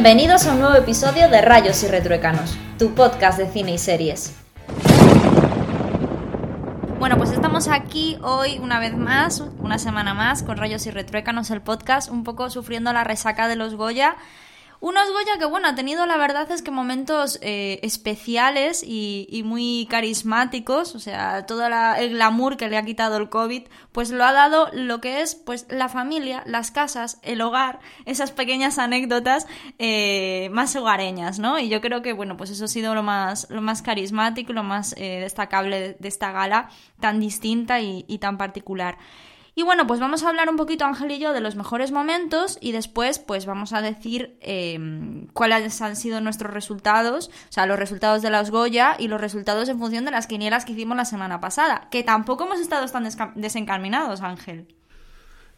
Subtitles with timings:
[0.00, 4.32] Bienvenidos a un nuevo episodio de Rayos y Retruécanos, tu podcast de cine y series.
[7.00, 11.50] Bueno, pues estamos aquí hoy una vez más, una semana más, con Rayos y Retruécanos,
[11.50, 14.14] el podcast, un poco sufriendo la resaca de los Goya.
[14.80, 19.88] Unos Goya que, bueno, ha tenido la verdad es que momentos eh, especiales y, muy
[19.90, 24.32] carismáticos, o sea, todo el glamour que le ha quitado el COVID, pues lo ha
[24.32, 29.48] dado lo que es, pues, la familia, las casas, el hogar, esas pequeñas anécdotas
[29.80, 31.58] eh, más hogareñas, ¿no?
[31.58, 34.62] Y yo creo que, bueno, pues eso ha sido lo más, lo más carismático, lo
[34.62, 36.70] más eh, destacable de, esta gala
[37.00, 38.96] tan distinta y tan particular.
[39.58, 42.58] Y bueno, pues vamos a hablar un poquito, Ángel y yo, de los mejores momentos
[42.60, 47.76] y después pues vamos a decir em, cuáles han sido nuestros resultados, o sea, los
[47.76, 51.04] resultados de las Goya y los resultados en función de las quinielas que hicimos la
[51.04, 54.68] semana pasada, que tampoco hemos estado tan desencaminados, Ángel.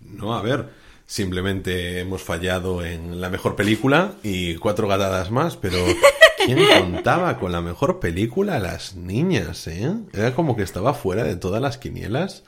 [0.00, 0.70] No, a ver,
[1.04, 5.76] simplemente hemos fallado en la mejor película y cuatro gatadas más, pero
[6.46, 8.60] ¿quién contaba con la mejor película?
[8.60, 9.92] Las niñas, ¿eh?
[10.14, 12.44] Era como que estaba fuera de todas las quinielas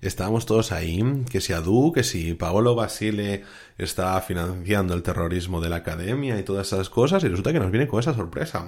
[0.00, 3.44] estábamos todos ahí, que si Adu, que si Paolo Basile
[3.76, 7.70] está financiando el terrorismo de la academia y todas esas cosas, y resulta que nos
[7.70, 8.66] viene con esa sorpresa.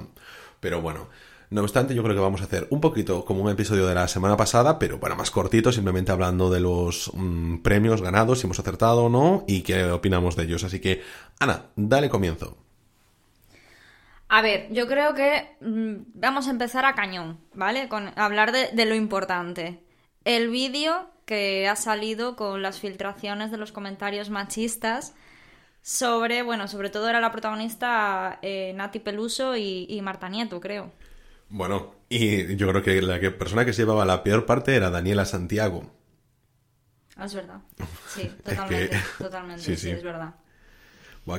[0.61, 1.09] Pero bueno,
[1.51, 4.07] no obstante, yo creo que vamos a hacer un poquito como un episodio de la
[4.07, 8.61] semana pasada, pero bueno, más cortito, simplemente hablando de los mm, premios ganados, si hemos
[8.61, 10.63] acertado o no, y qué opinamos de ellos.
[10.63, 11.03] Así que,
[11.41, 12.57] Ana, dale comienzo.
[14.29, 17.89] A ver, yo creo que mm, vamos a empezar a cañón, ¿vale?
[17.89, 19.81] Con hablar de, de lo importante.
[20.25, 25.15] El vídeo que ha salido con las filtraciones de los comentarios machistas
[25.83, 30.93] sobre, bueno, sobre todo era la protagonista eh, Nati Peluso y, Marta Nieto, creo.
[31.49, 34.91] Bueno, y yo creo que la que, persona que se llevaba la peor parte era
[34.91, 35.91] Daniela Santiago.
[37.17, 37.61] Ah, es verdad.
[38.09, 39.01] Sí, totalmente.
[39.19, 40.35] totalmente, sí, es verdad.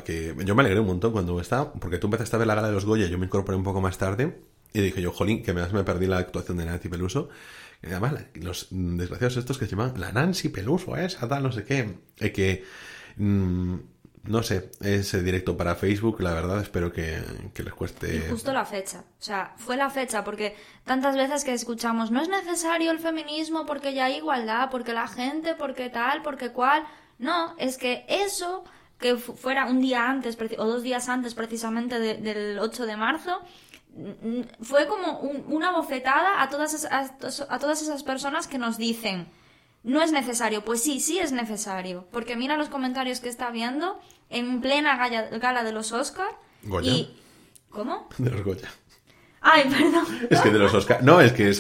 [0.05, 2.69] que yo me alegré un montón cuando estaba, porque tú empezaste a ver la gala
[2.69, 4.39] de los Goya, yo me incorporé un poco más tarde
[4.73, 7.29] y dije yo, jolín, que me, me perdí la actuación de Nati Peluso.
[7.83, 11.97] Además, los desgraciados estos que se llaman la Nancy Peluso, esa tal, no sé qué.
[12.31, 12.63] que,
[13.17, 13.75] mm,
[14.23, 17.21] no sé, ese directo para Facebook, la verdad, espero que,
[17.55, 18.27] les cueste.
[18.29, 18.99] Justo la fecha.
[18.99, 20.55] O sea, fue la fecha, porque
[20.85, 25.07] tantas veces que escuchamos, no es necesario el feminismo porque ya hay igualdad, porque la
[25.07, 26.83] gente, porque tal, porque cual.
[27.17, 28.63] No, es que eso
[28.99, 33.41] que fuera un día antes o dos días antes precisamente del 8 de marzo,
[34.61, 39.27] fue como una bofetada a todas, a, todas esas personas que nos dicen,
[39.83, 40.63] no es necesario.
[40.63, 42.07] Pues sí, sí es necesario.
[42.11, 46.29] Porque mira los comentarios que está viendo en plena gala, de los Oscar.
[46.83, 47.17] Y...
[47.69, 48.07] ¿Cómo?
[48.17, 48.69] De los Goya.
[49.43, 50.05] Ay, perdón.
[50.29, 51.01] Es que de los Oscar.
[51.01, 51.51] No, es que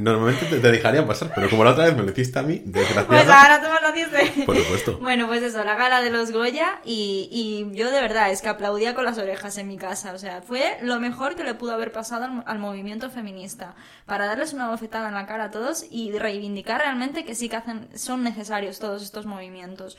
[0.00, 3.06] normalmente te, dejarían pasar, pero como la otra vez me lo hiciste a mí, desgraciada.
[3.08, 4.44] Pues ahora tú me lo dices.
[4.46, 4.98] Por supuesto.
[4.98, 8.48] Bueno, pues eso, la gala de los Goya y, y yo de verdad es que
[8.48, 10.12] aplaudía con las orejas en mi casa.
[10.12, 13.74] O sea, fue lo mejor que le pudo haber pasado al, al movimiento feminista.
[14.06, 17.56] Para darles una bofetada en la cara a todos y reivindicar realmente que sí que
[17.56, 19.98] hacen, son necesarios todos estos movimientos.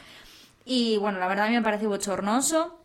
[0.63, 2.84] Y bueno, la verdad a mí me parece bochornoso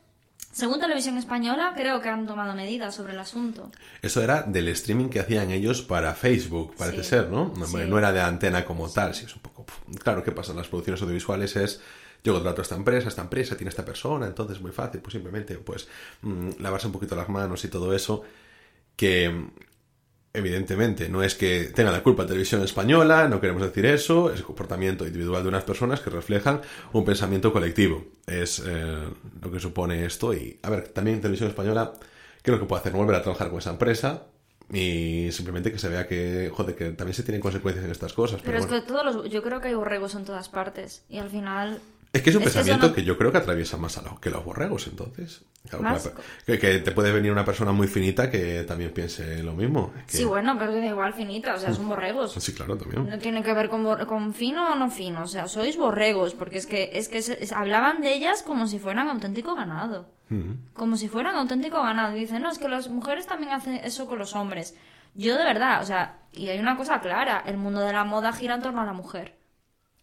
[0.52, 3.70] según Televisión Española, creo que han tomado medidas sobre el asunto.
[4.02, 7.52] Eso era del streaming que hacían ellos para Facebook, parece ser, ¿no?
[7.54, 9.64] No, era de antena como tal, sí, es un poco...
[10.02, 10.52] Claro, ¿qué pasa?
[10.52, 11.80] Las producciones audiovisuales es...
[12.22, 15.12] Yo contrato a esta empresa, esta empresa tiene esta persona, entonces es muy fácil, pues
[15.12, 15.88] simplemente pues
[16.20, 18.24] mm, lavarse un poquito las manos y todo eso,
[18.94, 19.48] que
[20.32, 24.38] Evidentemente, no es que tenga la culpa la televisión española, no queremos decir eso, es
[24.38, 26.60] el comportamiento individual de unas personas que reflejan
[26.92, 28.04] un pensamiento colectivo.
[28.28, 29.08] Es eh,
[29.42, 31.94] lo que supone esto y, a ver, también televisión española
[32.42, 34.26] creo que puede hacer volver a trabajar con esa empresa
[34.72, 38.40] y simplemente que se vea que, joder, que también se tienen consecuencias en estas cosas.
[38.44, 41.28] Pero, es que todos los, yo creo que hay borregos en todas partes y al
[41.28, 41.80] final
[42.12, 44.44] es que es un pensamiento que, yo creo que atraviesa más a lo, que los
[44.44, 45.44] borregos, entonces.
[46.44, 49.92] que, te puede venir una persona muy finita que también piense lo mismo.
[50.08, 52.32] Sí, bueno, pero da igual finita, o sea, son borregos.
[52.32, 53.08] Sí, claro, también.
[53.08, 56.58] No tiene que ver con, con fino o no fino, o sea, sois borregos, porque
[56.58, 60.08] es que, es que hablaban de ellas como si fueran auténtico ganado.
[60.74, 62.16] Como si fueran auténtico ganado.
[62.16, 64.76] Y dicen, no, es que las mujeres también hacen eso con los hombres.
[65.14, 68.32] Yo de verdad, o sea, y hay una cosa clara, el mundo de la moda
[68.32, 69.39] gira en torno a la mujer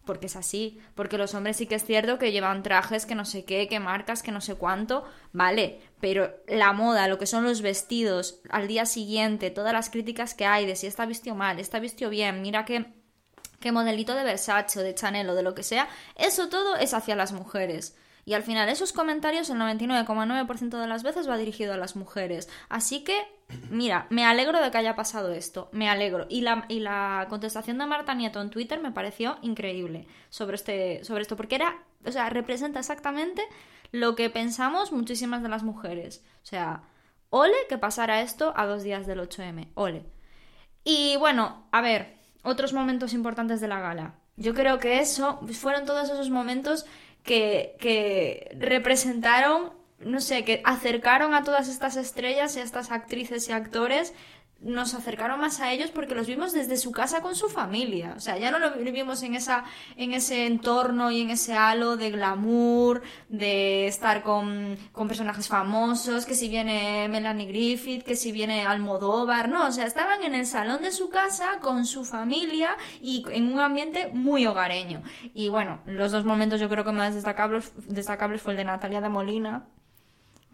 [0.07, 3.25] porque es así, porque los hombres sí que es cierto que llevan trajes que no
[3.25, 7.43] sé qué, que marcas, que no sé cuánto, vale, pero la moda, lo que son
[7.43, 11.59] los vestidos, al día siguiente, todas las críticas que hay de si está vistió mal,
[11.59, 12.87] está vistió bien, mira qué,
[13.59, 17.15] qué modelito de Versace de Chanel o de lo que sea, eso todo es hacia
[17.15, 17.95] las mujeres.
[18.25, 22.49] Y al final esos comentarios el 99,9% de las veces va dirigido a las mujeres.
[22.67, 23.25] Así que,
[23.69, 26.25] mira, me alegro de que haya pasado esto, me alegro.
[26.29, 31.03] Y la, y la contestación de Marta Nieto en Twitter me pareció increíble sobre, este,
[31.03, 33.43] sobre esto, porque era, o sea, representa exactamente
[33.91, 36.23] lo que pensamos muchísimas de las mujeres.
[36.43, 36.83] O sea,
[37.29, 40.05] ole que pasara esto a dos días del 8M, ole.
[40.83, 44.15] Y bueno, a ver, otros momentos importantes de la gala.
[44.35, 46.85] Yo creo que eso fueron todos esos momentos
[47.23, 53.49] que, que representaron, no sé, que acercaron a todas estas estrellas y a estas actrices
[53.49, 54.13] y actores
[54.59, 58.13] nos acercaron más a ellos porque los vimos desde su casa con su familia.
[58.17, 59.65] O sea, ya no lo vivimos en, esa,
[59.95, 66.25] en ese entorno y en ese halo de glamour, de estar con, con personajes famosos,
[66.25, 70.47] que si viene Melanie Griffith, que si viene Almodóvar, no, o sea, estaban en el
[70.47, 75.03] salón de su casa con su familia y en un ambiente muy hogareño.
[75.33, 79.01] Y bueno, los dos momentos yo creo que más destacables, destacables fue el de Natalia
[79.01, 79.67] de Molina,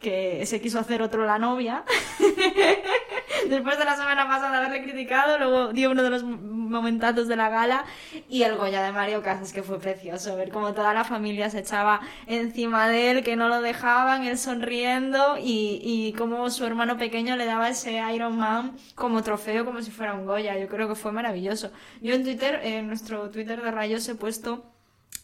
[0.03, 1.83] que se quiso hacer otro la novia.
[3.49, 7.49] Después de la semana pasada haberle criticado, luego dio uno de los momentazos de la
[7.49, 7.85] gala
[8.29, 11.59] y el Goya de Mario Casas, que fue precioso, ver cómo toda la familia se
[11.59, 16.97] echaba encima de él, que no lo dejaban, él sonriendo y, y cómo su hermano
[16.97, 20.57] pequeño le daba ese Iron Man como trofeo, como si fuera un Goya.
[20.57, 21.71] Yo creo que fue maravilloso.
[22.01, 24.72] Yo en Twitter, en nuestro Twitter de Rayos, he puesto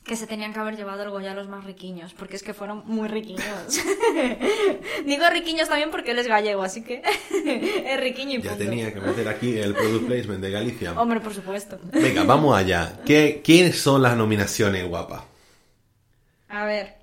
[0.04, 2.54] que se tenían que haber llevado el Goya a los más riquiños, porque es que
[2.54, 3.44] fueron muy riquiños.
[5.06, 7.04] Digo riquiños también porque él es gallego, así que
[7.86, 8.50] es riquiño y punto.
[8.50, 11.00] Ya tenía que meter aquí el product placement de Galicia.
[11.00, 11.80] Hombre, por supuesto.
[11.94, 13.00] Venga, vamos allá.
[13.06, 15.26] ¿Qué, ¿Quiénes son las nominaciones, guapa?
[16.48, 16.99] A ver.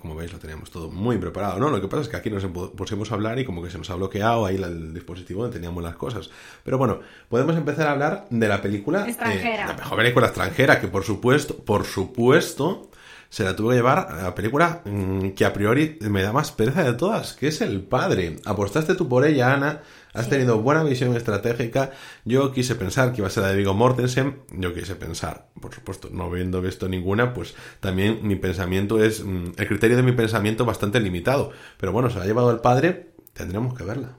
[0.00, 1.70] Como veis, lo teníamos todo muy preparado, ¿no?
[1.70, 2.44] Lo que pasa es que aquí nos
[2.76, 5.82] pusimos a hablar y como que se nos ha bloqueado ahí el dispositivo donde teníamos
[5.82, 6.30] las cosas.
[6.62, 9.08] Pero bueno, podemos empezar a hablar de la película...
[9.08, 9.64] Extranjera.
[9.64, 12.90] Eh, la mejor película extranjera, que por supuesto, por supuesto,
[13.30, 16.50] se la tuvo que llevar a la película mm, que a priori me da más
[16.52, 18.36] pereza de todas, que es El Padre.
[18.44, 19.82] Apostaste tú por ella, Ana,
[20.14, 20.30] has Sí.
[20.30, 21.90] tenido buena visión estratégica.
[22.24, 24.38] Yo quise pensar que iba a ser la de Viggo Mortensen.
[24.52, 29.52] Yo quise pensar, por supuesto, no habiendo visto ninguna, pues también mi pensamiento es, mm,
[29.56, 31.50] el criterio de mi pensamiento bastante limitado.
[31.78, 34.16] Pero bueno, se la ha llevado El Padre, tendremos que verla.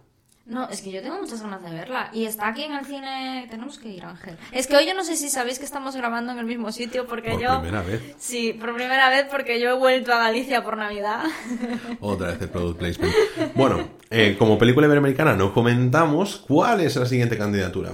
[0.49, 2.09] No, es que yo tengo muchas ganas de verla.
[2.11, 3.45] Y está aquí en el cine.
[3.51, 4.35] Tenemos que ir, Ángel.
[4.51, 7.05] Es que hoy yo no sé si sabéis que estamos grabando en el mismo sitio
[7.05, 7.61] porque Por yo.
[7.61, 8.15] primera vez.
[8.17, 11.23] Sí, por primera vez porque yo he vuelto a Galicia por Navidad.
[11.99, 13.13] Otra vez el product placement.
[13.53, 17.91] Bueno, eh, como película iberoamericana no comentamos cuál es la siguiente candidatura.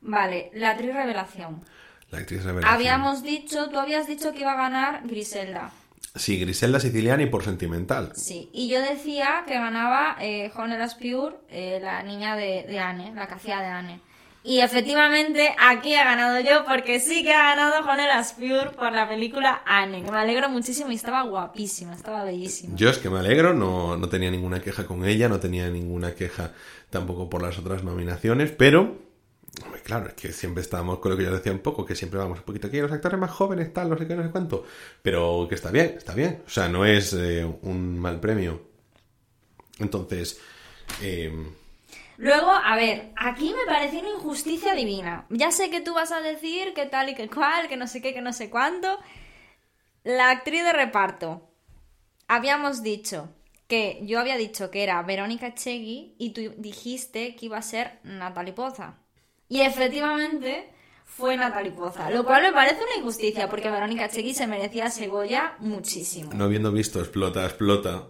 [0.00, 1.64] vale, la actriz revelación.
[2.12, 2.72] La actriz revelación.
[2.72, 5.72] Habíamos dicho, tú habías dicho que iba a ganar Griselda.
[6.14, 8.12] Sí, Griselda Siciliani por sentimental.
[8.14, 13.12] Sí, y yo decía que ganaba eh, Honor Pure, eh, la niña de, de Anne,
[13.14, 14.00] la que hacía de Anne.
[14.44, 19.08] Y efectivamente aquí he ganado yo porque sí que ha ganado Honor Pure por la
[19.08, 22.74] película Anne, que me alegro muchísimo y estaba guapísima, estaba bellísima.
[22.76, 26.14] Yo es que me alegro, no, no tenía ninguna queja con ella, no tenía ninguna
[26.14, 26.50] queja
[26.90, 29.11] tampoco por las otras nominaciones, pero
[29.82, 32.38] claro, es que siempre estábamos con lo que yo decía un poco, que siempre vamos
[32.38, 34.64] un poquito aquí, los actores más jóvenes, tal, no sé qué, no sé cuánto,
[35.02, 38.62] pero que está bien, está bien, o sea, no es eh, un mal premio.
[39.78, 40.40] Entonces,
[41.02, 41.32] eh,
[42.22, 45.26] Luego, a ver, aquí me pareció una injusticia divina.
[45.30, 48.00] Ya sé que tú vas a decir que tal y que cual, que no sé
[48.00, 48.98] qué, que no sé cuánto.
[50.04, 51.50] La actriz de reparto.
[52.28, 53.28] Habíamos dicho
[53.66, 57.98] que yo había dicho que era Verónica Chegui y tú dijiste que iba a ser
[58.04, 59.01] Natalie Poza.
[59.52, 60.70] Y efectivamente
[61.04, 65.08] fue Natalie Poza, lo cual me parece una injusticia porque Verónica Chegui se merecía ese
[65.08, 66.32] Goya muchísimo.
[66.32, 68.04] no habiendo visto Explota, Explota,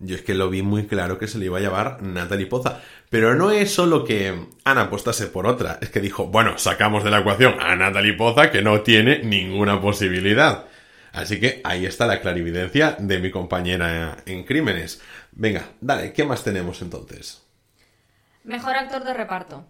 [0.00, 2.80] yo es que lo vi muy claro que se le iba a llevar Natalie Poza.
[3.10, 7.10] Pero no es solo que Ana apostase por otra, es que dijo, bueno, sacamos de
[7.10, 10.64] la ecuación a Natalie Poza que no tiene ninguna posibilidad.
[11.12, 15.00] Así que ahí está la clarividencia de mi compañera en crímenes.
[15.30, 17.46] Venga, dale, ¿qué más tenemos entonces?
[18.42, 19.64] Mejor actor de reparto.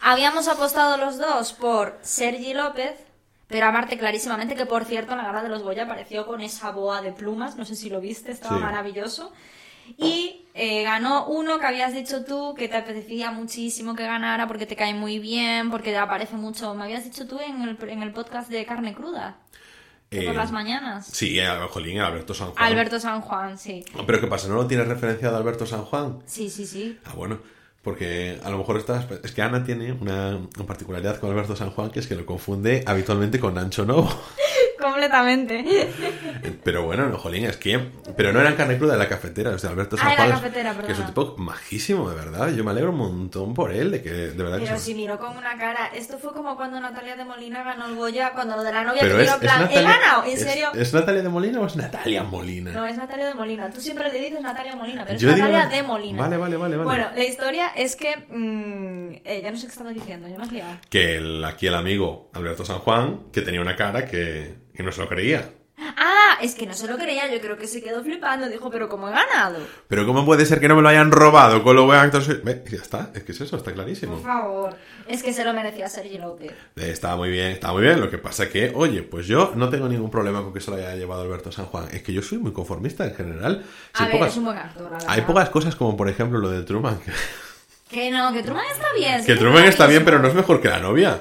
[0.00, 2.94] Habíamos apostado los dos por Sergi López,
[3.48, 6.70] pero aparte clarísimamente que, por cierto, en la gala de los Goya apareció con esa
[6.70, 8.62] boa de plumas, no sé si lo viste, estaba Sí.
[8.62, 9.32] maravilloso.
[9.98, 14.64] Y eh, ganó uno que habías dicho tú que te apetecía muchísimo que ganara porque
[14.66, 16.74] te cae muy bien, porque te aparece mucho.
[16.74, 19.36] Me habías dicho tú en el, en el podcast de Carne Cruda,
[20.10, 21.06] de por Eh, las mañanas.
[21.06, 22.64] Sí, eh, Jolín, Alberto San Juan.
[22.64, 23.84] Alberto San Juan, sí.
[24.06, 24.46] Pero ¿qué pasa?
[24.48, 26.22] ¿No lo tienes referenciado a Alberto San Juan?
[26.24, 26.98] Sí, sí, sí.
[27.04, 27.40] Ah, bueno,
[27.82, 29.06] porque a lo mejor estás...
[29.22, 32.84] Es que Ana tiene una, particularidad con Alberto San Juan que es que lo confunde
[32.86, 34.10] habitualmente con Ancho Novo.
[34.80, 35.88] Completamente.
[36.64, 37.78] Pero bueno, no, jolín, es que...
[38.16, 40.30] Pero no eran carne cruda de la cafetera, o sea, Alberto Ah, San la Juan,
[40.30, 42.52] cafetera, que es un tipo majísimo, de verdad.
[42.54, 45.36] Yo me alegro un montón por él, de que de verdad Pero si miró con
[45.36, 45.86] una cara.
[45.94, 49.00] Esto fue como cuando Natalia de Molina ganó el Goya, cuando lo de la novia
[49.02, 49.60] Pero que es, miró en es plan.
[49.62, 49.80] Natalia...
[49.80, 50.24] ¿He ganado?
[50.24, 50.68] ¿En es- serio?
[50.74, 52.70] ¿Es, Natalia de Molina o es Natalia Molina?
[52.72, 53.70] No, es Natalia de Molina.
[53.70, 56.22] Tú siempre le dices Natalia Molina, pero es Yo Natalia Nat- de Molina.
[56.22, 56.84] Vale, vale, vale, vale.
[56.88, 58.16] Bueno, la historia es que.
[58.28, 60.72] mm, eh, ya no sé qué estaba diciendo, yo me has liado.
[60.88, 64.92] Que el- aquí el amigo Alberto San Juan, que tenía una cara que, que no
[64.92, 65.50] se lo creía.
[65.96, 68.48] Ah, es que no se lo creía, yo creo que se quedó flipando.
[68.48, 69.58] Dijo, pero ¿cómo he ganado?
[69.88, 72.22] Pero ¿cómo puede ser que no me lo hayan robado con lo buen actor?
[72.22, 74.14] ya está, es que es eso, está clarísimo.
[74.14, 74.76] Por favor.
[75.06, 76.52] Es que se lo merecía Sergi López.
[76.76, 78.00] Eh, Estaba muy bien, estaba muy bien.
[78.00, 80.76] Lo que pasa que, oye, pues yo no tengo ningún problema con que se lo
[80.76, 81.88] haya llevado Alberto San Juan.
[81.92, 83.64] Es que yo soy muy conformista en general.
[83.94, 84.90] Si A hay ver, pocas- es un buen actor.
[85.08, 86.98] Hay pocas cosas como, por ejemplo, lo de Truman.
[87.00, 87.12] Que,
[87.90, 89.24] Que no, que Truman está bien.
[89.26, 91.20] que es Truman está bien, pero no es mejor que la novia.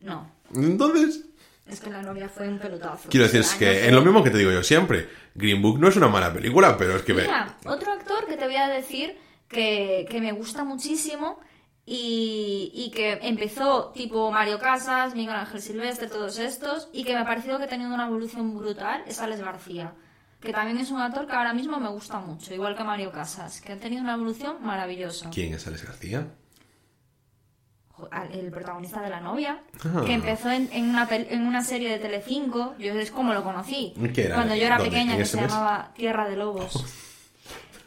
[0.00, 1.24] No, Entonces,
[1.68, 3.08] es que la novia fue un pelotazo.
[3.08, 5.08] quiero decir, es Años que en lo mismo que te digo yo siempre.
[5.34, 7.14] Green Book no es una mala película, pero es que.
[7.14, 9.16] Mira, otro actor que te voy a decir
[9.48, 11.40] que, que me gusta muchísimo
[11.86, 17.20] y, y que empezó tipo Mario Casas, Miguel Ángel Silvestre, todos estos, y que me
[17.20, 19.94] ha parecido que ha tenido una evolución brutal, es Alex García.
[20.40, 23.60] Que también es un actor que ahora mismo me gusta mucho, igual que Mario Casas,
[23.60, 25.30] que ha tenido una evolución maravillosa.
[25.30, 26.28] ¿Quién es Alex García?
[28.32, 30.02] El protagonista de La novia, Ah.
[30.06, 33.92] que empezó en, en una, en una serie de Telecinco, yo es como lo conocí,
[34.34, 34.90] cuando yo era ¿Dónde?
[34.90, 35.50] pequeña, ¿En que se mes?
[35.50, 36.84] llamaba Tierra de Lobos.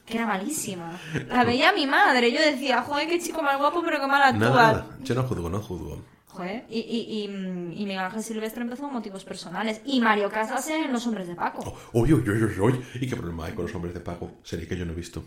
[0.06, 1.00] Que era malísima.
[1.30, 2.34] La veía mi madre.
[2.34, 4.50] Yo decía, joder, qué chico más guapo, pero qué mal actúa.
[4.50, 4.88] Nada, nada.
[5.04, 6.02] Yo no juzgo, no juzgo.
[6.28, 6.66] Joder.
[6.70, 9.80] Y, y, y, mm, y Miguel Ángel Silvestre empezó por motivos personales.
[9.86, 11.78] Y Mario Casas en Los Hombres de Paco.
[11.94, 12.86] Uy, uy, uy, uy, uy.
[12.96, 14.32] ¿Y qué problema hay con los hombres de Paco?
[14.44, 15.24] Sería que yo no he visto.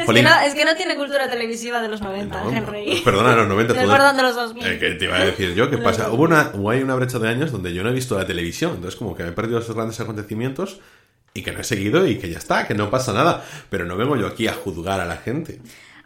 [0.00, 3.02] Es que, no, es que no tiene cultura televisiva de los 90, No, Henry.
[3.04, 4.66] Perdona, los 90 Del todo- perdón de los 2000.
[4.66, 6.10] Eh, que te iba a decir yo, ¿qué pasa?
[6.10, 8.98] Hubo una, hay una brecha de años donde yo no he visto la televisión, entonces
[8.98, 10.80] como que me he perdido esos grandes acontecimientos
[11.34, 13.44] y que no he seguido y que ya está, que no pasa nada.
[13.70, 15.60] Pero no vengo yo aquí a juzgar a la gente.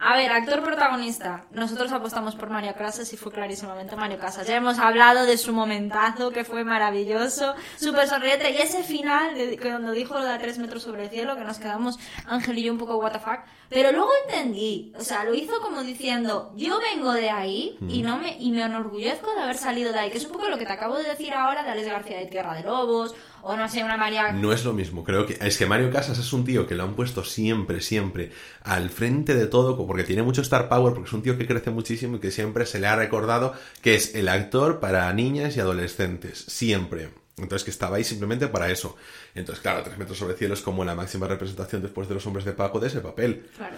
[0.09, 1.47] A ver, actor protagonista.
[1.51, 4.47] Nosotros apostamos por Mario Casas y fue clarísimamente Mario Casas.
[4.47, 8.53] Ya hemos hablado de su momentazo, que fue maravilloso, súper sonriente.
[8.53, 11.43] Y ese final, de, cuando dijo lo de a tres metros sobre el cielo, que
[11.43, 13.41] nos quedamos Ángel y yo un poco what the fuck.
[13.69, 18.17] Pero luego entendí, o sea, lo hizo como diciendo, yo vengo de ahí y no
[18.17, 20.67] me y me enorgullezco de haber salido de ahí, que es un poco lo que
[20.67, 23.17] te acabo de decir ahora de Alex García de Tierra de Lobos,
[23.49, 24.33] o no sé, una María...
[24.33, 26.83] No es lo mismo, creo que es que Mario Casas es un tío que lo
[26.83, 31.13] han puesto siempre, siempre al frente de todo, porque tiene mucho star power, porque es
[31.13, 34.29] un tío que crece muchísimo y que siempre se le ha recordado que es el
[34.29, 37.11] actor para niñas y adolescentes, siempre.
[37.39, 38.97] Entonces que estaba ahí simplemente para eso.
[39.35, 42.27] Entonces, claro, Tres metros sobre el cielo es como la máxima representación después de los
[42.27, 43.49] hombres de Paco de ese papel.
[43.57, 43.77] Claro.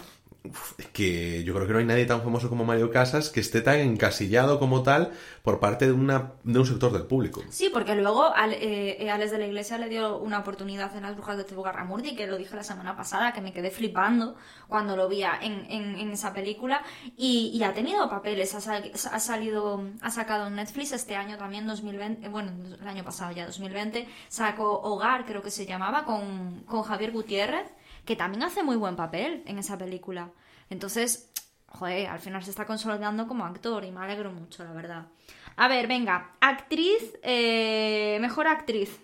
[0.79, 3.61] Es que yo creo que no hay nadie tan famoso como Mario Casas que esté
[3.61, 7.43] tan encasillado como tal por parte de, una, de un sector del público.
[7.51, 11.03] Sí, porque luego al, eh, eh, Alex de la Iglesia le dio una oportunidad en
[11.03, 14.37] Las Brujas de Tebogarramurdi, que lo dije la semana pasada, que me quedé flipando
[14.69, 16.83] cuando lo vi en, en, en esa película.
[17.17, 22.29] Y, ha tenido papeles, ha salido, ha sacado en Netflix este año también, 2020, eh,
[22.31, 27.11] bueno, el año pasado ya, 2020, sacó Hogar, creo que se llamaba, con, con Javier
[27.11, 27.67] Gutiérrez,
[28.09, 30.31] que también hace muy buen papel en esa película.
[30.71, 31.31] Entonces,
[31.67, 35.09] joder, al final se está consolidando como actor y me alegro mucho, la verdad.
[35.57, 38.99] A ver, venga, actriz, eh, mejor actriz,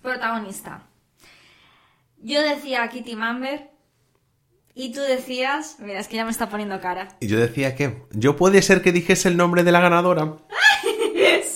[0.00, 0.86] protagonista.
[2.22, 3.68] Yo decía Kitty Mamber
[4.74, 7.18] y tú decías, mira, es que ya me está poniendo cara.
[7.20, 10.24] Y yo decía que yo puede ser que dijese el nombre de la ganadora.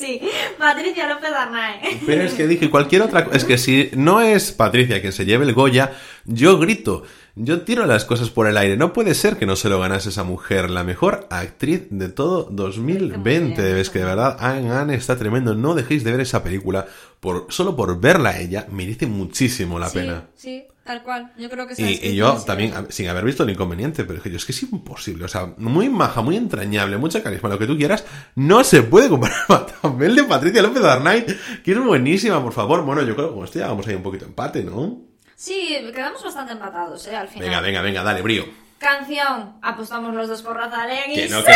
[0.02, 0.20] sí,
[0.58, 2.00] Patricia López Arnae.
[2.04, 3.36] Pero es que dije cualquier otra cosa.
[3.36, 5.92] Es que si no es Patricia quien se lleve el Goya,
[6.24, 7.04] yo grito.
[7.34, 8.76] Yo tiro las cosas por el aire.
[8.76, 12.48] No puede ser que no se lo ganase esa mujer, la mejor actriz de todo
[12.50, 13.18] 2020.
[13.18, 15.54] bien, Es que de verdad, Anne Anne está tremendo.
[15.54, 16.86] No dejéis de ver esa película.
[17.20, 20.26] Por, solo por verla a ella, merece muchísimo la sí, pena.
[20.34, 21.32] Sí, tal cual.
[21.38, 24.30] Yo creo que Y, y yo también, sin haber visto el inconveniente, pero es que
[24.30, 25.24] yo es que es imposible.
[25.24, 29.08] O sea, muy maja, muy entrañable, mucha carisma, lo que tú quieras, no se puede
[29.08, 31.24] comparar a papel de Patricia López Arnaiz,
[31.64, 32.84] que es buenísima, por favor.
[32.84, 35.00] Bueno, yo creo que con esto ya vamos ahí un poquito empate, ¿no?
[35.34, 37.16] Sí, quedamos bastante empatados, ¿eh?
[37.16, 37.48] Al final.
[37.48, 38.44] Venga, venga, venga, dale, brío.
[38.82, 41.32] Canción, apostamos los dos por Rosalén Que ¡sí!
[41.32, 41.40] no.
[41.40, 41.54] ¡Fue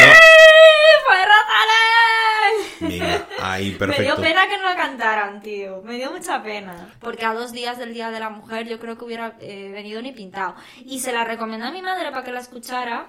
[3.40, 5.82] ahí, Me dio pena que no la cantaran, tío.
[5.82, 6.94] Me dio mucha pena.
[7.00, 10.00] Porque a dos días del Día de la Mujer yo creo que hubiera eh, venido
[10.02, 10.54] ni pintado.
[10.84, 13.06] Y se la recomendé a mi madre para que la escuchara.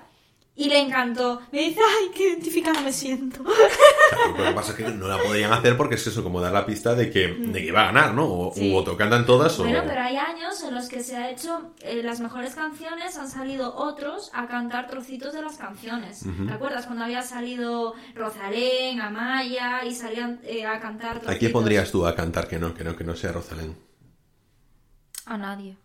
[0.60, 1.40] Y le encantó.
[1.52, 3.44] Me dice, ay, qué identificada me siento.
[3.44, 6.52] Claro, lo que pasa es que no la podían hacer porque es eso, como dar
[6.52, 8.26] la pista de que, de que iba a ganar, ¿no?
[8.26, 8.74] O, Sí.
[8.74, 9.64] u o cantan todas o...
[9.64, 13.30] Bueno, pero hay años en los que se ha hecho eh, las mejores canciones, han
[13.30, 16.26] salido otros a cantar trocitos de las canciones.
[16.48, 21.36] ¿Te acuerdas cuando había salido Rosalén, Amaya y salían eh, a cantar trocitos?
[21.36, 23.78] ¿A quién pondrías tú a cantar que no, que no, que no sea Rosalén?
[25.26, 25.78] A nadie.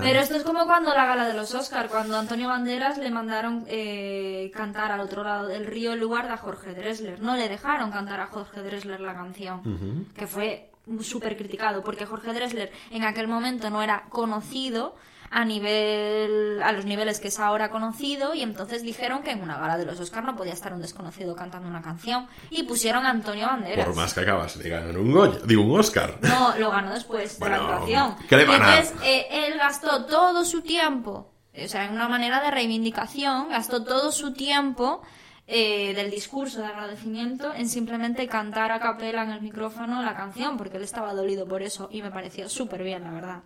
[0.00, 3.64] Pero esto es como cuando la gala de los Oscar, cuando Antonio Banderas le mandaron
[3.66, 7.20] eh, cantar al otro lado del río en lugar de a Jorge Dressler.
[7.20, 10.70] No le dejaron cantar a Jorge Dressler la canción, que fue
[11.00, 14.96] súper criticado, porque Jorge Dressler en aquel momento no era conocido
[15.32, 19.58] a nivel a los niveles que es ahora conocido y entonces dijeron que en una
[19.58, 23.10] gala de los Oscar no podía estar un desconocido cantando una canción y pusieron a
[23.10, 23.86] Antonio Banderas.
[23.86, 26.18] Por más que acabas de ganar un Goya, digo un Oscar.
[26.22, 28.16] No, lo ganó después de la actuación.
[28.28, 32.08] ¿qué le van a- entonces eh, él gastó todo su tiempo, o sea, en una
[32.08, 35.00] manera de reivindicación, gastó todo su tiempo
[35.46, 40.56] eh, del discurso de agradecimiento en simplemente cantar a capela en el micrófono la canción,
[40.56, 43.40] porque él estaba dolido por eso y me pareció súper bien, la verdad.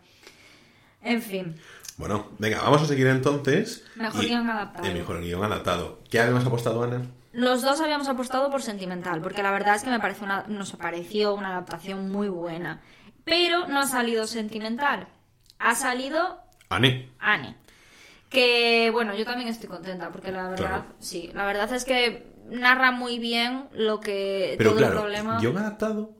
[1.05, 1.57] En fin,
[1.97, 3.85] Bueno, venga, vamos a seguir entonces.
[3.95, 4.85] Mejor Y- guion adaptado.
[4.89, 6.01] El mejor guion adaptado.
[6.11, 7.03] ¿Qué habíamos apostado, Ana?
[7.33, 10.73] los dos habíamos apostado por sentimental, porque la verdad es que me pareció una, nos
[10.73, 12.81] pareció una adaptación muy buena.
[13.25, 15.09] Pero no ha salido sentimental,
[15.59, 17.11] ha salido Ane.
[17.19, 17.57] Anne.
[18.29, 20.85] Que bueno, yo también estoy contenta porque la verdad, Claro.
[20.99, 25.39] sí, la verdad es que narra muy bien lo que Pero todo claro, el problema.
[25.41, 26.11] guion adaptado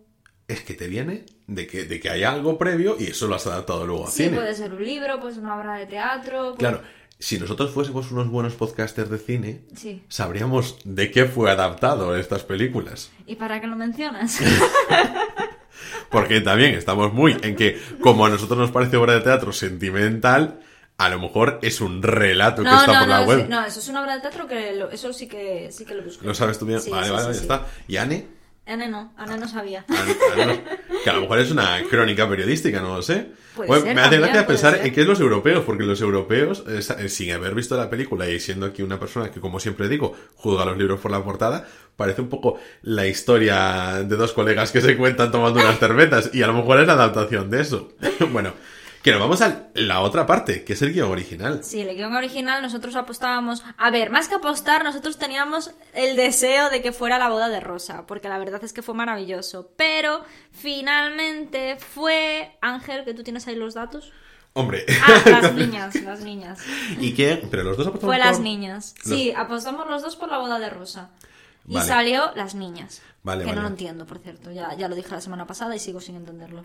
[0.49, 3.47] es que te viene de que, de que hay algo previo y eso lo has
[3.47, 4.37] adaptado luego a Sí, cine.
[4.37, 6.49] puede ser un libro, pues una obra de teatro.
[6.51, 6.83] pues- Claro,
[7.19, 10.03] si nosotros fuésemos unos buenos podcasters de cine, Sí.
[10.09, 13.11] sabríamos de qué fue adaptado estas películas.
[13.27, 14.39] ¿Y para qué lo mencionas?
[16.11, 20.61] Porque también estamos muy en que, como a nosotros nos parece obra de teatro sentimental,
[20.97, 23.41] a lo mejor es un relato que está no, por la no, web.
[23.43, 25.95] sí, no, eso es una obra de teatro que lo- eso sí que sí que
[25.95, 26.25] lo busqué.
[26.27, 26.81] ¿Lo sabes tú bien?
[26.81, 27.41] Sí, vale, sí, vale, sí, ya sí.
[27.43, 27.67] está.
[27.89, 28.27] ¿Y Anne?
[28.67, 29.85] Anne no, Anne no sabía.
[29.89, 31.05] No.
[31.05, 33.33] Que a lo mejor es una crónica periodística, no lo sé.
[33.57, 34.87] Bueno, ser, me hace gracia pensar ser.
[34.87, 38.41] en qué es los europeos, porque los europeos, eh, sin haber visto la película y
[38.41, 41.67] siendo aquí una persona que, como siempre digo, juzga los libros por la portada,
[41.97, 46.43] parece un poco la historia de dos colegas que se cuentan tomando unas cervezas, y
[46.43, 47.93] a lo mejor es la adaptación de eso.
[48.33, 48.55] bueno,
[49.05, 51.63] que nos vamos a la otra parte, que es el guion original.
[51.63, 53.63] Sí, el guion original nosotros apostábamos...
[53.77, 57.61] A ver, más que apostar, nosotros teníamos el deseo de que fuera la boda de
[57.61, 59.71] Rosa, porque la verdad es que fue maravilloso.
[59.77, 62.57] Pero finalmente fue...
[62.61, 64.11] Ángel, que tú tienes ahí los datos.
[64.55, 66.61] Hombre, Ah, las niñas, las niñas.
[66.99, 67.47] ¿y qué?
[67.51, 68.95] Pero los dos apostamos Fue las por- niñas.
[69.05, 71.11] Sí, apostamos los dos por la boda de Rosa.
[71.69, 73.03] Y salió las niñas.
[73.23, 73.57] Vale, que vale.
[73.57, 74.51] no lo entiendo, por cierto.
[74.51, 76.65] Ya, ya lo dije la semana pasada y sigo sin entenderlo.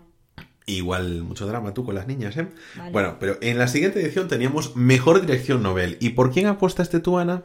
[0.70, 2.48] Igual mucho drama tú con las niñas, ¿eh?
[2.76, 2.92] Vale.
[2.92, 5.96] Bueno, pero en la siguiente edición teníamos mejor dirección novel.
[6.00, 7.42] ¿Y por quién apostaste tú, Ana?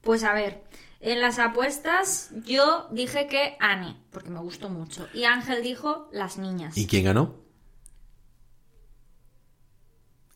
[0.00, 0.62] Pues a ver,
[1.00, 5.08] en las apuestas yo dije que Annie, porque me gustó mucho.
[5.14, 6.76] Y Ángel dijo las niñas.
[6.76, 7.36] ¿Y quién ganó?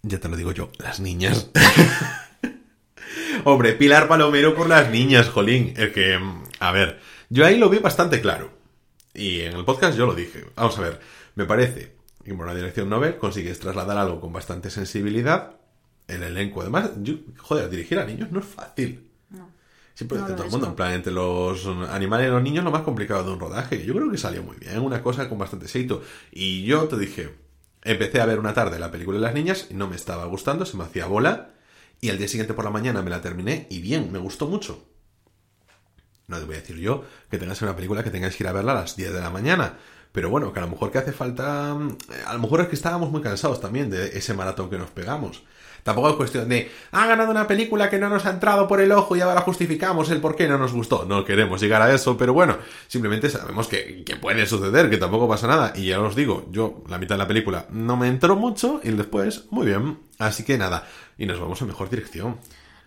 [0.02, 1.50] Ya te lo digo yo, las niñas.
[3.44, 5.74] Hombre, Pilar Palomero por las niñas, jolín.
[5.76, 6.18] Es que,
[6.60, 8.57] a ver, yo ahí lo vi bastante claro.
[9.18, 10.44] Y en el podcast yo lo dije.
[10.54, 11.00] Vamos a ver,
[11.34, 15.56] me parece que por una dirección novel consigues trasladar algo con bastante sensibilidad.
[16.06, 19.10] El elenco, además, yo, joder, dirigir a niños no es fácil.
[19.30, 19.50] No.
[19.92, 22.70] Siempre No lo todo el mundo, en plan, entre los animales y los niños, lo
[22.70, 23.84] más complicado de un rodaje.
[23.84, 26.02] Yo creo que salió muy bien, una cosa con bastante éxito.
[26.30, 27.34] Y yo te dije,
[27.82, 30.64] empecé a ver una tarde la película de las niñas y no me estaba gustando,
[30.64, 31.50] se me hacía bola.
[32.00, 34.86] Y al día siguiente por la mañana me la terminé y bien, me gustó mucho.
[36.28, 38.52] No te voy a decir yo que tengas una película que tengáis que ir a
[38.52, 39.74] verla a las 10 de la mañana.
[40.12, 41.76] Pero bueno, que a lo mejor que hace falta...
[42.10, 44.90] eh, A lo mejor es que estábamos muy cansados también de ese maratón que nos
[44.90, 45.42] pegamos.
[45.82, 48.92] Tampoco es cuestión de, ha ganado una película que no nos ha entrado por el
[48.92, 51.06] ojo y ahora justificamos el por qué no nos gustó.
[51.06, 55.28] No queremos llegar a eso, pero bueno, simplemente sabemos que, que puede suceder, que tampoco
[55.28, 55.72] pasa nada.
[55.76, 58.90] Y ya os digo, yo la mitad de la película no me entró mucho y
[58.90, 59.98] después, muy bien.
[60.18, 60.86] Así que nada,
[61.16, 62.38] y nos vamos a mejor dirección.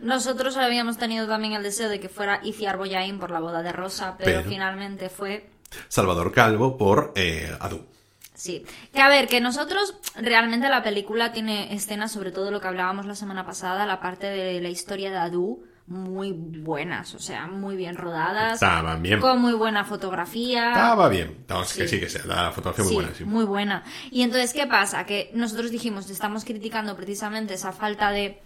[0.02, 3.72] Nosotros habíamos tenido también el deseo de que fuera Iciar Boyain por la boda de
[3.72, 5.50] Rosa, pero, Pero- finalmente fue
[5.88, 7.86] Salvador Calvo por eh, Adu.
[8.34, 12.68] Sí, que a ver, que nosotros realmente la película tiene escenas, sobre todo lo que
[12.68, 17.48] hablábamos la semana pasada, la parte de la historia de Adu, muy buenas, o sea,
[17.48, 19.20] muy bien rodadas, Estaban bien.
[19.20, 20.70] con muy buena fotografía.
[20.70, 21.44] Estaba bien.
[21.48, 21.96] Vamos, que Sí.
[21.96, 22.26] sí, que sea.
[22.26, 23.26] La fotografía muy Sí, buena, sí.
[23.26, 23.84] muy buena.
[24.10, 25.06] Y entonces, ¿qué pasa?
[25.06, 28.42] Que nosotros dijimos, estamos criticando precisamente esa falta de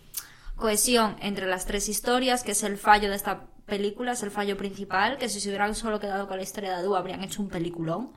[0.56, 4.58] cohesión entre las tres historias, que es el fallo de esta película, es el fallo
[4.58, 7.50] principal, que si se hubieran solo quedado con la historia de Adu habrían hecho un
[7.50, 8.12] peliculón.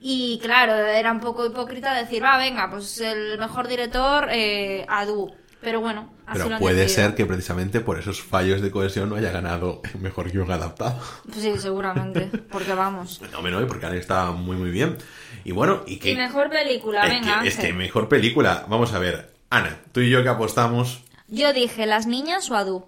[0.00, 5.32] Y claro, era un poco hipócrita decir, va, venga, pues el mejor director, eh, Adu.
[5.60, 7.08] Pero bueno, así lo Pero han puede decidido.
[7.08, 11.00] ser que precisamente por esos fallos de cohesión no haya ganado el mejor guion adaptado.
[11.24, 12.22] Pues sí, seguramente.
[12.50, 13.20] Porque vamos.
[13.32, 14.96] No, no, porque Ana está muy, muy bien.
[15.44, 16.10] Y bueno, y que...
[16.10, 17.42] Y mejor película, es, venga.
[17.42, 18.64] que, es que mejor película.
[18.68, 19.34] Vamos a ver.
[19.50, 21.04] Ana, tú y yo que apostamos...
[21.32, 22.84] Yo dije las niñas o Adu.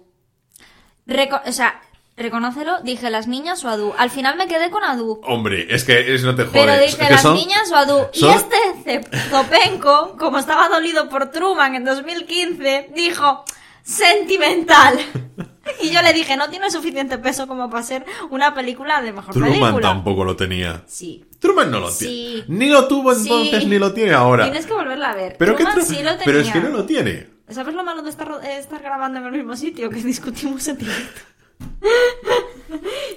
[1.07, 1.81] Reco- o sea,
[2.15, 3.93] reconócelo, dije las niñas o Adu.
[3.97, 5.19] Al final me quedé con Adu.
[5.23, 6.79] Hombre, es que es, no te Pero jodes.
[6.91, 8.07] dije es que las son- niñas o Adu.
[8.13, 13.43] Y este Zopenko, como estaba dolido por Truman en 2015, dijo
[13.83, 14.97] sentimental.
[15.81, 19.33] Y yo le dije, no tiene suficiente peso como para ser una película de mejor
[19.33, 19.81] Truman película.
[19.81, 20.83] tampoco lo tenía.
[20.85, 21.25] Sí.
[21.39, 22.43] Truman no lo Sí.
[22.45, 22.59] tiene.
[22.59, 23.65] Ni lo tuvo entonces, Sí.
[23.67, 24.43] ni lo tiene ahora.
[24.43, 25.35] Tienes que volverla a ver.
[25.39, 26.23] Pero, ¿qué Truman Tru- sí lo tenía.
[26.23, 27.27] Pero es que no lo tiene.
[27.49, 30.77] ¿Sabes lo malo de estar, eh, estar grabando en el mismo sitio que discutimos en
[30.77, 31.21] directo?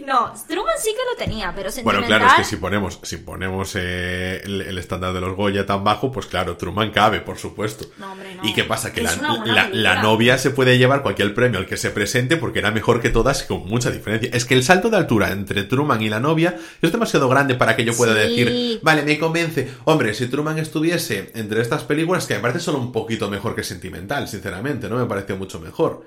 [0.09, 2.07] no, Truman sí que lo tenía, pero Bueno, sentimental...
[2.07, 5.85] claro, es que si ponemos, si ponemos eh, el, el estándar de los Goya tan
[5.85, 7.87] bajo, pues claro, Truman cabe, por supuesto.
[7.99, 8.45] No, hombre, no.
[8.45, 8.93] ¿Y qué pasa?
[8.93, 13.01] Que la, novia se puede llevar cualquier premio al que se presente porque era mejor
[13.01, 14.31] que todas y con mucha diferencia.
[14.33, 17.77] Es que el salto de altura entre Truman y la novia es demasiado grande para
[17.77, 18.19] que yo pueda Sí.
[18.21, 19.71] decir, vale, me convence.
[19.85, 23.63] Hombre, si Truman estuviese entre estas películas, que me parece solo un poquito mejor que
[23.69, 24.97] Sentimental, sinceramente, ¿no?
[24.97, 26.05] Me pareció mucho mejor.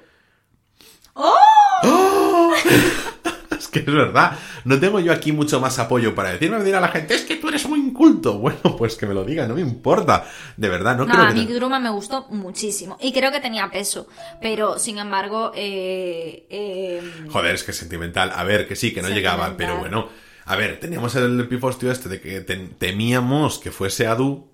[1.14, 2.54] ¡Oh!
[2.66, 3.01] Es
[3.72, 4.38] que es verdad.
[4.66, 7.38] No tengo yo aquí mucho más apoyo para decirme me dirá la gente, es que
[7.38, 8.38] tú eres muy inculto.
[8.40, 10.28] Bueno, pues que me lo diga, no me importa.
[10.58, 11.34] De verdad, no, No, creo a que...
[11.36, 12.98] mí Truman me gustó muchísimo.
[13.02, 14.08] Y creo que tenía peso.
[14.42, 18.32] Pero, sin embargo, eh, eh, Joder, es que sentimental.
[18.36, 20.10] A ver, que sí, que no llegaba, pero bueno.
[20.46, 24.51] A ver, teníamos el pifostio este de que tem- temíamos que fuese Adu.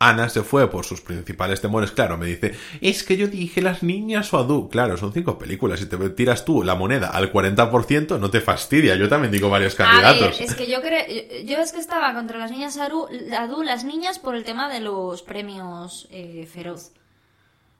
[0.00, 1.90] Ana se fue por sus principales temores.
[1.90, 4.68] Claro, me dice, es que yo dije las niñas o Adu.
[4.68, 5.80] Claro, son cinco películas.
[5.80, 8.94] Si te tiras tú la moneda al 40%, no te fastidia.
[8.94, 10.38] Yo también digo varios A candidatos.
[10.38, 11.04] ver, es que yo creo,
[11.44, 14.78] yo es que estaba contra las niñas Aru, Adu, las niñas por el tema de
[14.78, 16.92] los premios eh, Feroz.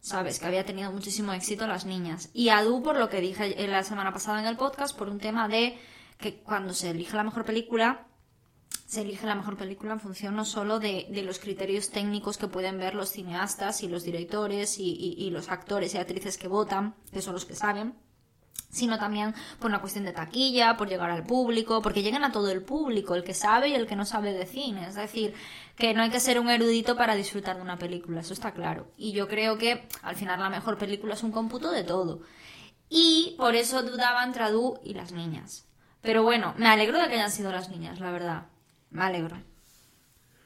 [0.01, 2.31] Sabes, que había tenido muchísimo éxito las niñas.
[2.35, 5.47] Y Adu, por lo que dije la semana pasada en el podcast, por un tema
[5.47, 5.79] de
[6.19, 8.08] que cuando se elige la mejor película,
[8.89, 12.49] se elige la mejor película en función no solo de, de los criterios técnicos que
[12.49, 16.49] pueden ver los cineastas y los directores y, y- y los actores y actrices que
[16.49, 17.95] votan, que son los que saben,
[18.71, 22.51] sino también por una cuestión de taquilla, por llegar al público, porque llegan a todo
[22.51, 24.87] el público, el que sabe y el que no sabe de cine.
[24.89, 25.35] Es decir,
[25.77, 28.91] que no hay que ser un erudito para disfrutar de una película, eso está claro.
[28.97, 32.21] Y yo creo que al final la mejor película es un cómputo de todo.
[32.89, 35.67] Y por eso dudaba entre Adu y las niñas.
[36.01, 38.47] Pero bueno, me alegro de que hayan sido las niñas, la verdad.
[38.91, 39.37] Me alegro.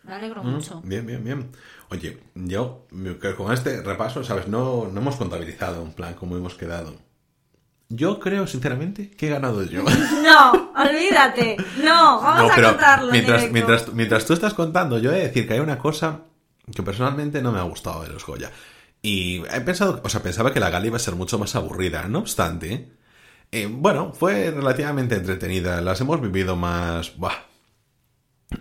[0.04, 0.80] Me alegro mucho.
[0.84, 1.50] Bien, bien, bien.
[1.90, 2.86] Oye, yo
[3.36, 4.48] con este repaso, ¿sabes?
[4.48, 6.96] No, no hemos contabilizado en plan cómo hemos quedado.
[7.88, 9.84] Yo creo, sinceramente, que he ganado yo.
[10.22, 11.56] No, olvídate.
[11.84, 13.06] No, vamos No, a contarlo.
[13.08, 16.22] en mientras, mientras, mientras tú estás contando, yo he de decir que hay una cosa
[16.74, 18.50] que personalmente no me ha gustado de los Goya.
[19.02, 22.08] Y he pensado, o sea, pensaba que la gala iba a ser mucho más aburrida.
[22.08, 22.92] No obstante,
[23.50, 25.80] eh, bueno, fue relativamente entretenida.
[25.80, 27.16] Las hemos vivido más...
[27.18, 27.34] Buah,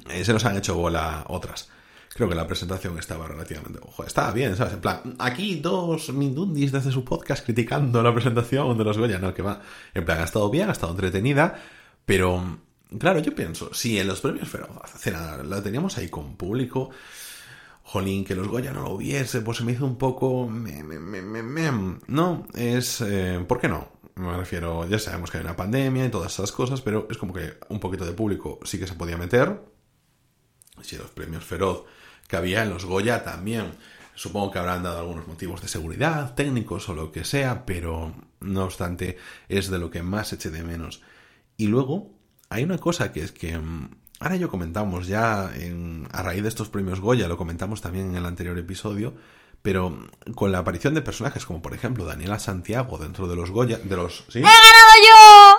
[0.09, 1.69] eh, se nos han hecho bola otras.
[2.13, 3.79] Creo que la presentación estaba relativamente...
[3.81, 4.73] Ojo, estaba bien, ¿sabes?
[4.73, 9.17] En plan, aquí dos mindundis desde su podcast criticando la presentación de los Goya.
[9.17, 9.61] No, que va.
[9.93, 11.57] En plan, ha estado bien, ha estado entretenida,
[12.05, 12.59] pero...
[12.99, 16.89] Claro, yo pienso, si en los premios Feroz hace nada, la teníamos ahí con público,
[17.83, 20.49] jolín, que los Goya no lo hubiese, pues se me hizo un poco...
[22.07, 22.99] No, es...
[22.99, 23.87] eh, ¿Por qué no?
[24.15, 27.33] Me refiero, ya sabemos que hay una pandemia y todas esas cosas, pero es como
[27.33, 29.57] que un poquito de público sí que se podía meter.
[30.81, 31.83] Si los premios Feroz
[32.27, 33.71] que había en los Goya también.
[34.15, 38.63] Supongo que habrán dado algunos motivos de seguridad, técnicos o lo que sea, pero no
[38.65, 39.17] obstante
[39.49, 41.01] es de lo que más eché de menos.
[41.57, 42.09] Y luego
[42.49, 46.49] hay una cosa que es que mm, ahora yo comentamos ya en- a raíz de
[46.49, 49.13] estos premios Goya, lo comentamos también en el anterior episodio,
[49.61, 53.49] pero mm, con la aparición de personajes como por ejemplo Daniela Santiago dentro de los
[53.51, 54.39] Goya, de los ¿sí?
[54.39, 55.50] ¡He ganado yo!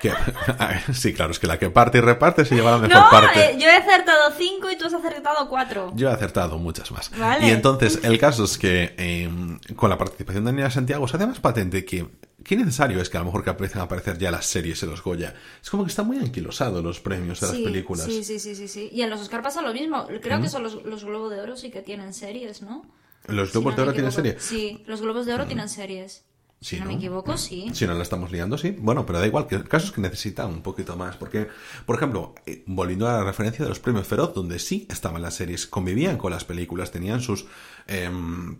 [0.00, 0.12] Que-
[0.92, 3.52] sí, claro, es que la que parte y reparte se lleva la mejor No, parte.
[3.52, 5.92] eh, yo he acertado 5 y tú has acertado 4.
[5.96, 7.10] Yo he acertado muchas más.
[7.18, 7.46] Vale.
[7.46, 9.28] Y entonces, el caso es que eh,
[9.76, 12.06] con la participación de Daniela Santiago se hace más patente que
[12.44, 14.90] qué necesario es que a lo mejor que empiecen a aparecer ya las series en
[14.90, 15.34] los Goya.
[15.62, 18.06] Es como que están muy anquilosados los premios de las películas.
[18.06, 18.88] Sí, sí, sí, sí, sí.
[18.92, 20.06] Y en los Oscar pasa lo mismo.
[20.22, 22.86] Creo que son los, los Globos de Oro sí que tienen series, ¿no?
[23.26, 24.28] ¿Los Si Globos no de Oro tienen equivoco.
[24.38, 24.40] serie?
[24.40, 26.24] Sí, los Globos de Oro tienen series.
[26.60, 26.90] Sí, si no, ¿no?
[26.90, 27.70] me equivoco, sí.
[27.72, 28.70] Si no la estamos liando, sí.
[28.78, 31.16] Bueno, pero da igual, que el caso es que necesita un poquito más.
[31.16, 31.48] Porque,
[31.86, 35.34] por ejemplo, eh, volviendo a la referencia de los premios Feroz, donde sí estaban las
[35.34, 37.46] series, convivían con las películas, tenían sus.
[37.86, 38.58] em,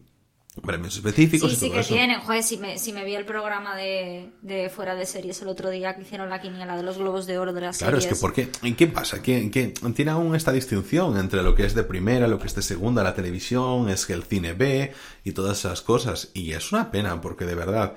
[0.61, 1.95] premios específicos Sí, y sí todo que eso.
[1.95, 2.21] tienen.
[2.21, 5.71] Joder, si me, si me vi el programa de, de Fuera de Series el otro
[5.71, 8.15] día que hicieron la quiniela de los Globos de Oro de las Claro, es que
[8.17, 8.49] ¿por qué?
[8.63, 9.23] ¿En qué pasa?
[9.23, 12.55] ¿Qué, qué- tiene aún esta distinción entre lo que es de primera, lo que es
[12.55, 14.93] de segunda, la televisión, es que el cine B
[15.25, 16.31] y todas esas cosas?
[16.35, 17.95] Y es una pena, porque de verdad,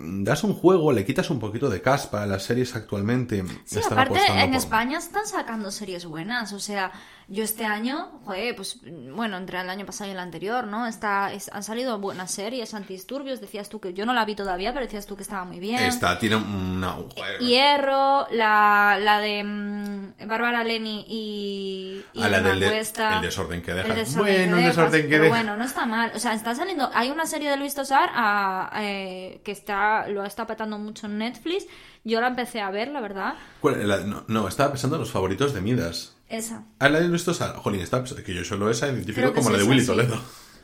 [0.00, 3.44] das un juego, le quitas un poquito de caspa a las series actualmente.
[3.64, 6.92] Sí, están aparte en por- España están sacando series buenas, o sea,
[7.30, 8.80] yo este año, joder, pues
[9.14, 10.86] bueno, entre el año pasado y el anterior, ¿no?
[10.86, 14.72] Está, es- han salido buenas series, antidisturbios, decías tú que yo no la vi todavía,
[14.72, 15.78] pero decías tú que estaba muy bien.
[15.82, 16.92] Esta tiene una...
[16.92, 17.38] joder.
[17.40, 23.60] Hierro, la, la de mm, Bárbara Leni y, y Ah, la del de- el desorden
[23.62, 23.72] que.
[23.72, 25.28] El desorden Bueno, que desorden que dejas.
[25.28, 26.12] Bueno, no está mal.
[26.14, 26.90] O sea, está saliendo.
[26.94, 31.18] Hay una serie de Luis Tosar ah, eh, que está lo está petando mucho en
[31.18, 31.66] Netflix.
[32.04, 33.34] Yo la empecé a ver, la verdad.
[33.60, 33.86] ¿Cuál?
[33.86, 36.14] La- no, no, estaba pensando en los favoritos de Midas.
[36.28, 36.66] Esa.
[36.78, 37.56] Ah, la de Luis Tosar.
[37.56, 39.84] Jolín, está, que yo solo esa identifico como la de Willy.
[39.84, 40.20] Toledo.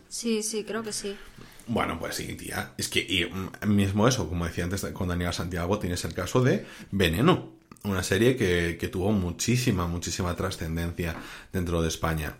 [0.08, 1.16] Sí, sí, creo que sí.
[1.66, 2.72] Bueno, pues sí, tía.
[2.76, 6.42] Es que y, mm, mismo eso, como decía antes con Daniel Santiago, tienes el caso
[6.42, 7.52] de Veneno,
[7.84, 11.16] una serie que, que tuvo muchísima, muchísima trascendencia
[11.52, 12.36] dentro de España.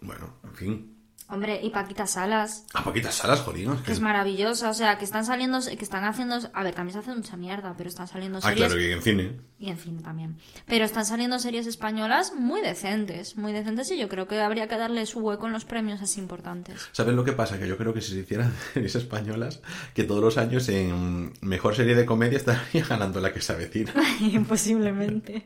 [0.00, 0.89] Bueno, en fin.
[1.32, 3.70] Hombre, y Paquita Salas, A poquitas salas, jolín.
[3.70, 4.68] es que que- es maravillosa.
[4.68, 6.38] O sea, que están saliendo, que están haciendo.
[6.52, 8.58] A ver, también se hace mucha mierda, pero están saliendo Ah, series.
[8.58, 9.32] claro, que en cine.
[9.60, 10.38] Y en cine también.
[10.66, 14.76] Pero están saliendo series españolas muy decentes, muy decentes y yo creo que habría que
[14.76, 16.88] darle su hueco en los premios así importantes.
[16.92, 17.58] ¿Sabes lo que pasa?
[17.60, 19.60] Que yo creo que si se hicieran series españolas,
[19.94, 23.92] que todos los años en mejor serie de comedia estaría ganando la que se avecina.
[24.48, 25.44] Posiblemente.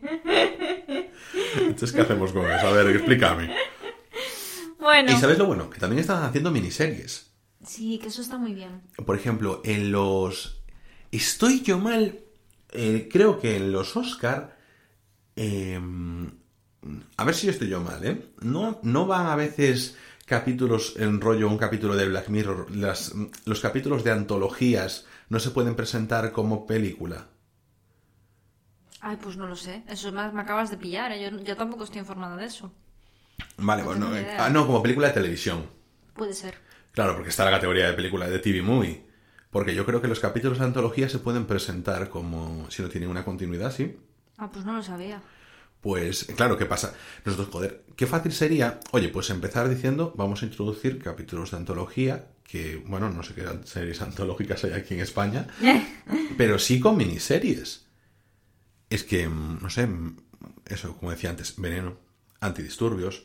[1.57, 2.67] Entonces, ¿qué hacemos con eso?
[2.69, 3.55] A ver, explícame.
[4.95, 5.13] Bueno.
[5.13, 5.71] ¿Y sabes lo bueno?
[5.71, 7.33] Que también están haciendo miniseries.
[7.67, 8.83] Sí, que eso está muy bien.
[9.05, 10.63] Por ejemplo, en los...
[11.11, 12.21] Estoy yo mal.
[12.71, 14.57] eh, creo que en los Oscar...
[15.37, 15.81] eh,
[17.17, 18.31] a ver si estoy yo mal, ¿eh?
[18.43, 22.71] No, no van a veces capítulos en rollo, un capítulo de Black Mirror.
[22.77, 23.15] Las,
[23.47, 27.29] los capítulos de antologías no se pueden presentar como película.
[29.01, 29.83] Ay, pues no lo sé.
[29.89, 31.11] Eso me, me acabas de pillar.
[31.13, 31.23] ¿eh?
[31.31, 32.71] Yo, yo tampoco estoy informada de eso.
[33.59, 35.67] Vale, No bueno, eh, ah, no, como película de televisión.
[36.15, 36.55] Puede ser.
[36.93, 39.05] Claro, porque está la categoría de película de TV Movie.
[39.51, 43.09] Porque yo creo que los capítulos de antología se pueden presentar como si no tienen
[43.09, 43.97] una continuidad, ¿sí?
[44.37, 45.23] Ah, pues no lo sabía.
[45.81, 46.95] Pues, claro, ¿qué pasa?
[47.25, 52.29] Nosotros, joder, qué fácil sería, oye, pues empezar diciendo, vamos a introducir capítulos de antología,
[52.43, 55.47] que, bueno, no sé qué series antológicas hay aquí en España,
[56.39, 57.87] pero sí con miniseries.
[58.89, 60.17] Es que, mm, no sé, mm,
[60.67, 61.99] eso, como decía antes, Veneno,
[62.47, 63.25] Antidisturbios.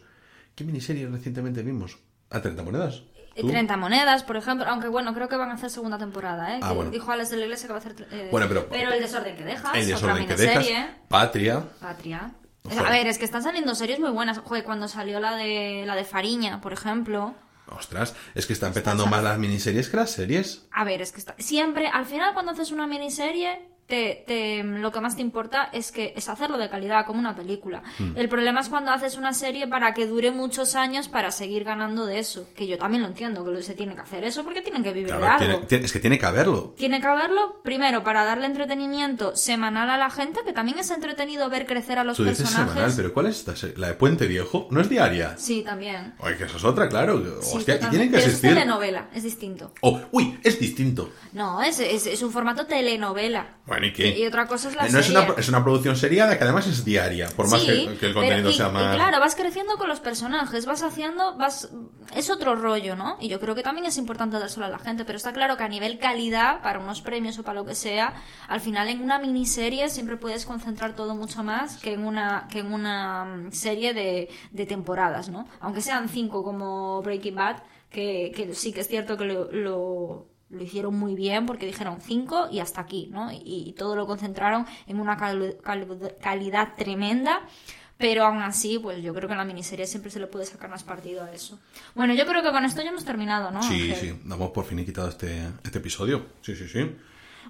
[0.56, 1.98] ¿Qué miniseries recientemente vimos?
[2.30, 3.04] ¿A 30 monedas?
[3.36, 3.48] ¿Tú?
[3.48, 6.60] 30 monedas, por ejemplo, aunque bueno, creo que van a hacer segunda temporada, ¿eh?
[6.62, 6.92] Ah, Que bueno.
[6.92, 8.08] Dijo Alex de la Iglesia que va a hacer...
[8.12, 10.74] eh, Bueno, pero- el desorden que dejas, El otra desorden que miniserie.
[10.76, 12.32] dejas, Patria, Patria.
[12.64, 12.86] Joder.
[12.86, 14.40] A ver, es que están saliendo series muy buenas.
[14.40, 17.34] Joder, cuando salió la de la de Fariña, por ejemplo.
[17.68, 20.66] ostras, es que están petando más las miniseries que las series.
[20.72, 21.36] A ver, es que está...
[21.40, 25.92] siempre, al final cuando haces una miniserie, te, te- lo que más te importa es
[25.92, 27.82] que es hacerlo de calidad, como una película.
[27.98, 28.14] Hmm.
[28.16, 32.06] El problema es cuando haces una serie para que dure muchos años para seguir ganando
[32.06, 32.48] de eso.
[32.56, 35.08] Que yo también lo entiendo, que se tiene que hacer eso porque tienen que vivir
[35.16, 35.68] Claro, de algo.
[35.68, 36.74] tiene- es que tiene que haberlo.
[36.78, 41.50] Tiene que haberlo, primero, para darle entretenimiento semanal a la gente, que también es entretenido
[41.50, 42.74] ver crecer a los Tú dices personajes.
[42.74, 43.56] semanal, pero ¿cuál es esta?
[43.78, 44.68] ¿La de Puente Viejo?
[44.70, 45.36] ¿No es diaria?
[45.38, 46.14] Sí, también.
[46.20, 47.42] Oye, que eso es otra, claro.
[47.42, 48.50] Sí, Hostia, y tienen que Pero existir.
[48.52, 49.74] es telenovela, es distinto.
[49.82, 51.10] Oh, uy, es distinto.
[51.34, 53.48] No, es, es, es un formato telenovela.
[53.66, 54.18] Bueno, ¿y qué?
[54.20, 55.22] Y otra cosa es la no es serie.
[55.24, 57.98] una, es una producción seriada que además es diaria, por más Sí, que, que el
[58.00, 58.96] pero- contenido y- sea y más.
[58.96, 61.70] claro, vas creciendo con los personajes, vas haciendo, vas...
[62.16, 63.18] Es otro rollo, ¿no?
[63.20, 65.64] Y yo creo que también es importante dárselo a la gente, pero está claro que
[65.64, 68.14] a nivel calidad, para unos premios o para lo que sea,
[68.48, 72.60] al final en una miniserie siempre puedes concentrar todo mucho más que en una, que
[72.60, 75.48] en una mm, serie de, de temporadas, ¿no?
[75.60, 77.58] Aunque sean cinco como Breaking Bad,
[77.92, 82.00] que, que sí que es cierto que lo, lo, lo hicieron muy bien porque dijeron
[82.02, 83.32] cinco y hasta aquí, ¿no?
[83.32, 87.42] Y, y todo lo concentraron en una cal- cal- calidad tremenda.
[87.98, 90.70] Pero aún así, pues yo creo que en la miniserie siempre se le puede sacar
[90.70, 91.60] más partido a eso.
[91.96, 93.62] Bueno, yo creo que con esto ya hemos terminado, ¿no?
[93.62, 93.96] Sí, Ángel?
[93.96, 96.28] sí, damos por finiquitado este, este episodio.
[96.42, 96.96] Sí, sí, sí.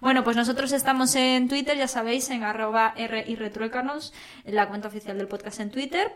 [0.01, 4.11] Bueno, pues nosotros estamos en Twitter, ya sabéis, en arroba R y retruécanos,
[4.43, 6.11] en la cuenta oficial del podcast en Twitter.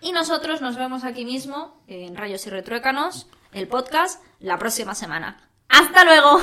[0.00, 5.51] Y nosotros nos vemos aquí mismo, en Rayos y Retruécanos, el podcast, la próxima semana.
[5.72, 6.42] ¡Hasta luego!